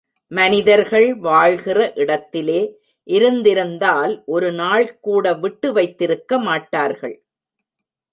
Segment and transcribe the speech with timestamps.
[0.31, 2.61] மனிதர்கள் வாழ்கிற இடத்திலே
[3.07, 7.15] இருந்திருந்தால் ஒரு நாள்கூட விட்டு வைத்திருக்க மாட்டார்கள்.